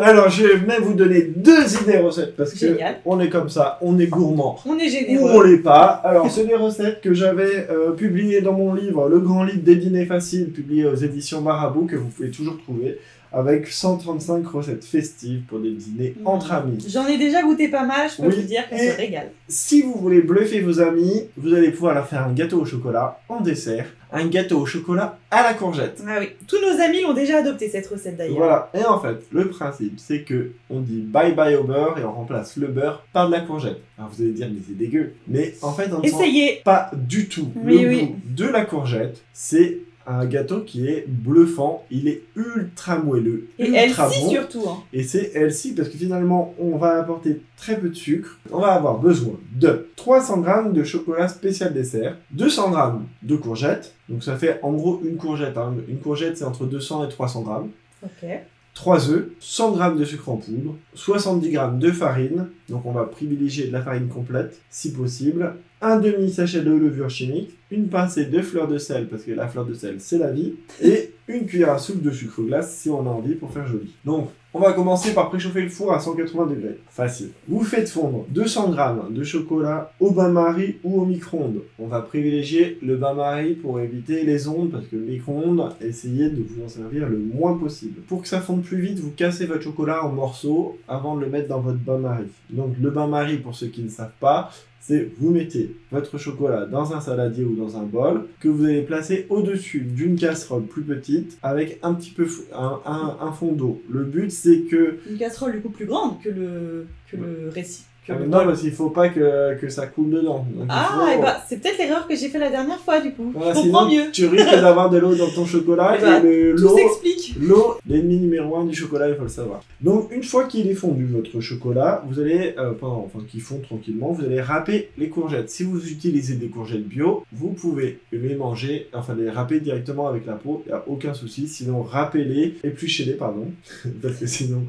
[0.00, 2.96] Alors je vais même vous donner deux idées recettes parce que Génial.
[3.04, 4.58] on est comme ça, on est gourmand.
[4.64, 5.30] On est Ou généreux.
[5.34, 6.00] on l'est pas.
[6.04, 9.76] Alors, c'est des recettes que j'avais euh, publiées dans mon livre, Le Grand Livre des
[9.76, 12.98] dîners faciles, publié aux éditions Marabout, que vous pouvez toujours trouver,
[13.32, 16.26] avec 135 recettes festives pour des dîners Mmh.
[16.26, 16.84] entre amis.
[16.88, 19.30] J'en ai déjà goûté pas mal, je peux Oui, vous dire qu'on se régale.
[19.48, 23.20] Si vous voulez bluffer vos amis, vous allez pouvoir leur faire un gâteau au chocolat
[23.28, 26.02] en dessert, un gâteau au chocolat à la courgette.
[26.06, 28.36] Ah oui, tous nos amis l'ont déjà adopté cette recette d'ailleurs.
[28.38, 28.70] Voilà.
[28.74, 32.12] Et en fait, le principe, c'est que on dit bye bye au beurre et on
[32.12, 33.80] remplace le beurre par de la courgette.
[33.98, 35.12] Alors vous allez dire, mais c'est dégueu.
[35.26, 38.06] Mais en fait, on ne sent pas du tout Oui, le oui.
[38.06, 39.20] goût de la courgette.
[39.32, 41.84] C'est un gâteau qui est bluffant.
[41.90, 44.30] Il est ultra moelleux, Et ultra bon.
[44.30, 44.64] surtout.
[44.68, 44.78] Hein.
[44.92, 48.38] Et c'est healthy parce que finalement, on va apporter très peu de sucre.
[48.50, 53.94] On va avoir besoin de 300 g de chocolat spécial dessert, 200 g de courgettes.
[54.08, 55.56] Donc ça fait en gros une courgette.
[55.58, 55.74] hein.
[55.88, 57.70] Une courgette, c'est entre 200 et 300 g.
[58.04, 58.30] Ok.
[58.78, 63.06] 3 œufs, 100 g de sucre en poudre, 70 g de farine, donc on va
[63.06, 68.26] privilégier de la farine complète si possible, un demi sachet de levure chimique, une pincée
[68.26, 71.46] de fleur de sel parce que la fleur de sel c'est la vie, et une
[71.46, 73.96] cuillère à soupe de sucre glace si on a envie pour faire joli.
[74.04, 76.78] Donc on va commencer par préchauffer le four à 180 degrés.
[76.88, 77.30] Facile.
[77.48, 81.60] Vous faites fondre 200 g de chocolat au bain-marie ou au micro-ondes.
[81.78, 86.42] On va privilégier le bain-marie pour éviter les ondes parce que le micro-ondes, essayez de
[86.42, 88.00] vous en servir le moins possible.
[88.08, 91.28] Pour que ça fonde plus vite, vous cassez votre chocolat en morceaux avant de le
[91.28, 92.28] mettre dans votre bain-marie.
[92.48, 96.92] Donc le bain-marie, pour ceux qui ne savent pas, c'est vous mettez votre chocolat dans
[96.94, 101.36] un saladier ou dans un bol que vous allez placer au-dessus d'une casserole plus petite
[101.42, 103.82] avec un petit peu un, un- un fond d'eau.
[103.90, 107.84] Le but c'est que Une casserole du coup plus grande que le, que le récit.
[108.08, 110.46] Ah, le non parce qu'il faut pas que, que ça coule dedans.
[110.54, 113.12] Donc, Ah, faut- et bah c'est peut-être l'erreur que j'ai fait la dernière fois du
[113.12, 113.32] coup.
[113.34, 114.10] Je comprends sinon, mieux.
[114.12, 117.34] Tu risques d'avoir de l'eau dans ton chocolat Eh et Tout l'eau s'explique.
[117.40, 119.60] L'eau, l'ennemi numéro un du chocolat, il faut le savoir.
[119.80, 123.60] Donc, une fois qu'il est fondu, votre chocolat, vous allez, euh, pendant, enfin, qu'il fond
[123.62, 125.50] tranquillement, vous allez râper les courgettes.
[125.50, 130.26] Si vous utilisez des courgettes bio, vous pouvez les manger, enfin, les râper directement avec
[130.26, 131.48] la peau, il n'y a aucun souci.
[131.48, 133.46] Sinon, râpez-les, épluchez-les, pardon,
[134.02, 134.62] parce que sinon,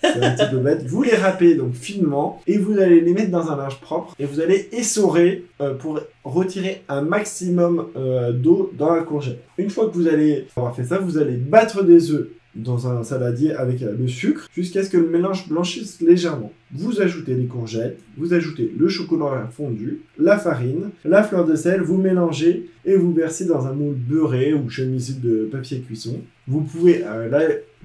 [0.00, 0.84] c'est un petit peu bête.
[0.86, 4.24] Vous les râpez donc finement et vous allez les mettre dans un linge propre et
[4.24, 9.42] vous allez essorer euh, pour retirer un maximum euh, d'eau dans la courgette.
[9.58, 13.04] Une fois que vous allez avoir fait ça, vous allez battre des œufs dans un
[13.04, 16.52] saladier avec euh, le sucre jusqu'à ce que le mélange blanchisse légèrement.
[16.72, 21.82] Vous ajoutez les courgettes, vous ajoutez le chocolat fondu, la farine, la fleur de sel,
[21.82, 26.20] vous mélangez et vous versez dans un moule beurré ou chemisé de papier cuisson.
[26.48, 27.28] Vous pouvez, euh,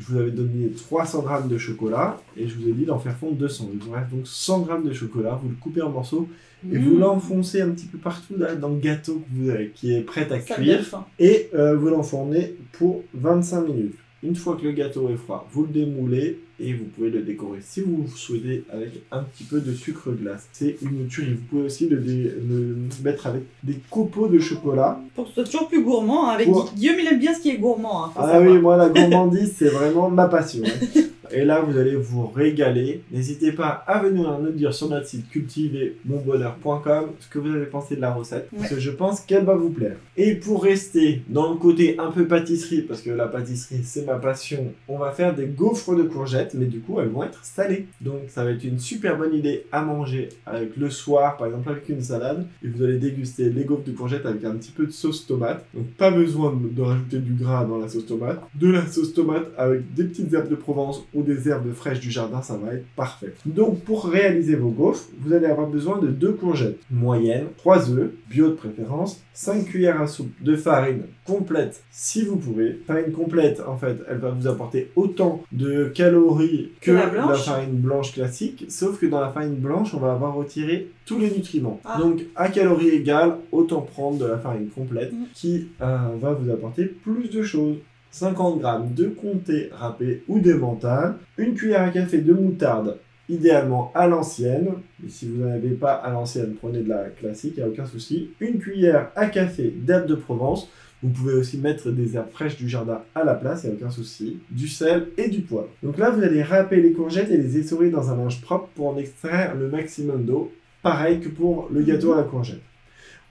[0.01, 3.15] je vous avais donné 300 g de chocolat et je vous ai dit d'en faire
[3.15, 3.69] fondre 200.
[3.73, 6.27] Il vous reste donc 100 g de chocolat, vous le coupez en morceaux
[6.71, 6.99] et vous Mmh.
[6.99, 10.27] l'enfoncez un petit peu partout là, dans le gâteau que vous avez- qui est prêt
[10.31, 10.79] à Ça cuire
[11.19, 13.95] et euh, vous l'enfournez pour 25 minutes.
[14.23, 17.59] Une fois que le gâteau est froid, vous le démoulez et vous pouvez le décorer
[17.61, 20.47] si vous souhaitez avec un petit peu de sucre glace.
[20.51, 21.33] C'est une tuerie.
[21.33, 24.99] Vous pouvez aussi le, dé- le mettre avec des copeaux de chocolat.
[25.15, 26.29] Pour que ce soit toujours plus gourmand.
[26.29, 26.33] hein.
[26.35, 28.05] Avec Pour- Guillaume, il aime bien ce qui est gourmand.
[28.05, 28.51] hein, Ah savoir.
[28.51, 30.63] oui, moi la gourmandise c'est vraiment ma passion.
[30.65, 31.01] hein.
[31.33, 33.03] Et là vous allez vous régaler.
[33.09, 37.95] N'hésitez pas à venir nous dire sur notre site cultivermonbonheur.com ce que vous avez pensé
[37.95, 38.49] de la recette?
[38.55, 39.95] Parce que je pense qu'elle va vous plaire.
[40.17, 44.15] Et pour rester dans le côté un peu pâtisserie, parce que la pâtisserie c'est ma
[44.15, 47.87] passion, on va faire des gaufres de courgettes, mais du coup elles vont être salées.
[48.01, 51.69] Donc ça va être une super bonne idée à manger avec le soir, par exemple
[51.69, 52.45] avec une salade.
[52.63, 55.65] Et vous allez déguster les gaufres de courgettes avec un petit peu de sauce tomate.
[55.73, 58.41] Donc pas besoin de, rajouter du gras dans la sauce tomate.
[58.55, 61.99] De la sauce tomate avec des petites herbes de Provence ou ou des herbes fraîches
[61.99, 63.33] du jardin, ça va être parfait.
[63.45, 68.11] Donc pour réaliser vos gaufres, vous allez avoir besoin de deux courgettes moyennes, 3 œufs,
[68.29, 71.03] bio de préférence, 5 cuillères à soupe de farine
[71.35, 72.79] complète si vous pouvez.
[72.87, 78.13] Farine complète, en fait, elle va vous apporter autant de calories que la farine blanche
[78.13, 81.79] classique, sauf que dans la farine blanche, on va avoir retiré tous les nutriments.
[81.85, 81.97] Ah.
[81.99, 85.25] Donc à calories égales, autant prendre de la farine complète Mm.
[85.33, 87.77] qui euh, va vous apporter plus de choses.
[88.11, 92.97] 50 g de comté râpé ou de mental, une cuillère à café de moutarde,
[93.29, 94.67] idéalement à l'ancienne.
[95.05, 97.69] Et si vous n'en avez pas à l'ancienne, prenez de la classique, il n'y a
[97.69, 98.31] aucun souci.
[98.41, 100.69] Une cuillère à café d'herbes de Provence.
[101.03, 103.77] Vous pouvez aussi mettre des herbes fraîches du jardin à la place, il n'y a
[103.77, 104.37] aucun souci.
[104.51, 105.69] Du sel et du poivre.
[105.81, 108.87] Donc là, vous allez râper les courgettes et les essorer dans un linge propre pour
[108.87, 110.51] en extraire le maximum d'eau.
[110.83, 112.61] Pareil que pour le gâteau à la courgette.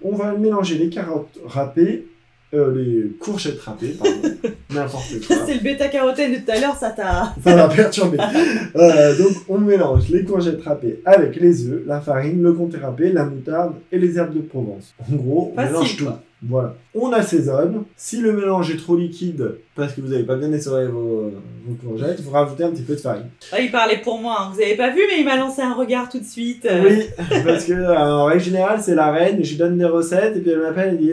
[0.02, 2.06] On va mélanger les carottes râpées,
[2.52, 4.28] euh, les courgettes râpées, pardon,
[4.70, 5.36] n'importe quoi.
[5.46, 7.34] C'est le bêta-carotène de tout à l'heure, ça t'a.
[7.44, 8.18] Ça va perturber.
[8.76, 13.12] Euh, donc on mélange les courgettes râpées avec les œufs, la farine, le comté râpé,
[13.12, 14.94] la moutarde et les herbes de Provence.
[15.10, 16.04] En gros, on Facile, mélange tout.
[16.04, 16.22] quoi.
[16.42, 16.74] Voilà.
[16.94, 17.82] On assaisonne.
[17.96, 21.30] Si le mélange est trop liquide parce que vous n'avez pas bien essoré vos,
[21.66, 23.26] vos courgettes, vous rajoutez un petit peu de farine.
[23.52, 24.52] Ah, il parlait pour moi, hein.
[24.54, 26.66] vous avez pas vu, mais il m'a lancé un regard tout de suite.
[26.82, 27.04] Oui,
[27.44, 30.40] parce que euh, en règle générale, c'est la reine, je lui donne des recettes et
[30.40, 31.12] puis elle m'appelle et dit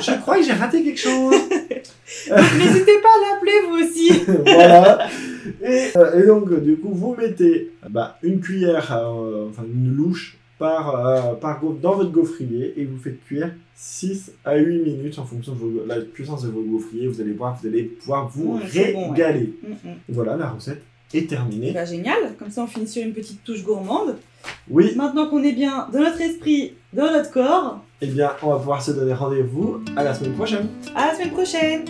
[0.00, 1.34] Je crois que j'ai raté quelque chose.
[2.28, 4.10] Donc n'hésitez pas à l'appeler vous aussi.
[4.44, 5.06] voilà.
[5.62, 9.94] Et, euh, et donc, euh, du coup, vous mettez bah, une cuillère, euh, enfin une
[9.94, 15.18] louche par, euh, par dans votre gaufrier et vous faites cuire 6 à 8 minutes
[15.18, 17.06] en fonction de vos- la puissance de votre gaufrier.
[17.08, 19.08] Vous allez voir, vous allez pouvoir vous bon, ouais.
[19.10, 19.54] régaler.
[20.08, 20.82] Voilà, la recette
[21.14, 21.72] est terminée.
[21.72, 24.16] Bah, génial, comme ça on finit sur une petite touche gourmande.
[24.68, 28.56] Oui, Maintenant qu'on est bien dans notre esprit, dans notre corps, eh bien, on va
[28.56, 30.68] pouvoir se donner rendez-vous à la semaine prochaine.
[30.96, 31.84] à la semaine prochaine